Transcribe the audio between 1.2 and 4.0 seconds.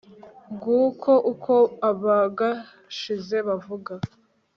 uko abagashize bavuga